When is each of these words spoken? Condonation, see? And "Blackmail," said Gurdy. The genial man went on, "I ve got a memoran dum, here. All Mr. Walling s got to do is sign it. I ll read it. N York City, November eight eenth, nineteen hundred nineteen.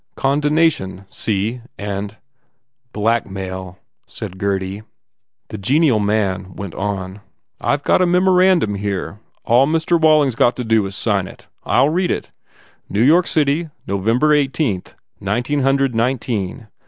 Condonation, 0.15 1.05
see? 1.11 1.61
And 1.77 2.17
"Blackmail," 2.91 3.77
said 4.07 4.39
Gurdy. 4.39 4.81
The 5.49 5.59
genial 5.59 5.99
man 5.99 6.55
went 6.55 6.73
on, 6.73 7.21
"I 7.59 7.75
ve 7.75 7.83
got 7.85 8.01
a 8.01 8.07
memoran 8.07 8.57
dum, 8.61 8.73
here. 8.73 9.19
All 9.45 9.67
Mr. 9.67 10.01
Walling 10.01 10.29
s 10.29 10.33
got 10.33 10.55
to 10.55 10.63
do 10.63 10.87
is 10.87 10.95
sign 10.95 11.27
it. 11.27 11.45
I 11.67 11.77
ll 11.81 11.89
read 11.89 12.09
it. 12.09 12.31
N 12.91 13.03
York 13.05 13.27
City, 13.27 13.69
November 13.85 14.33
eight 14.33 14.59
eenth, 14.59 14.95
nineteen 15.19 15.59
hundred 15.59 15.93
nineteen. 15.93 16.67